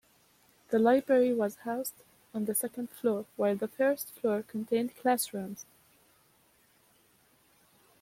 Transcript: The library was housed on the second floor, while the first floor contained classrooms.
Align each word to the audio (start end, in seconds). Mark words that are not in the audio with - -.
The 0.69 0.79
library 0.79 1.31
was 1.31 1.57
housed 1.57 1.93
on 2.33 2.45
the 2.45 2.55
second 2.55 2.89
floor, 2.89 3.27
while 3.35 3.55
the 3.55 3.67
first 3.67 4.09
floor 4.15 4.41
contained 4.41 4.95
classrooms. 4.97 5.67